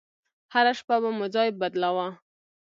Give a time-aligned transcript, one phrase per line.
[0.53, 2.07] هره شپه به مو ځاى بدلاوه.